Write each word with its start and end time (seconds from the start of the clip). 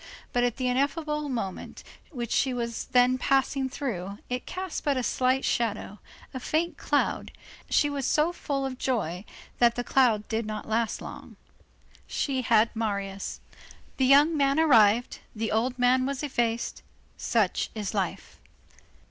But 0.33 0.43
at 0.43 0.57
the 0.57 0.67
ineffable 0.67 1.29
moment 1.29 1.83
which 2.09 2.31
she 2.31 2.55
was 2.55 2.85
then 2.85 3.19
passing 3.19 3.69
through, 3.69 4.17
it 4.31 4.47
cast 4.47 4.83
but 4.83 4.97
a 4.97 5.03
slight 5.03 5.45
shadow, 5.45 5.99
a 6.33 6.39
faint 6.39 6.75
cloud, 6.75 7.31
and 7.67 7.71
she 7.75 7.87
was 7.87 8.07
so 8.07 8.33
full 8.33 8.65
of 8.65 8.79
joy 8.79 9.25
that 9.59 9.75
the 9.75 9.83
cloud 9.83 10.27
did 10.27 10.47
not 10.47 10.67
last 10.67 11.03
long. 11.03 11.35
She 12.07 12.41
had 12.41 12.75
Marius. 12.75 13.41
The 13.97 14.07
young 14.07 14.35
man 14.35 14.59
arrived, 14.59 15.19
the 15.35 15.51
old 15.51 15.77
man 15.77 16.07
was 16.07 16.23
effaced; 16.23 16.81
such 17.15 17.69
is 17.75 17.93
life. 17.93 18.39